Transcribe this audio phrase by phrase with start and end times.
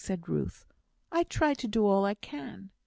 [0.03, 0.65] said Ruth;
[1.11, 2.71] "I try to do all I can."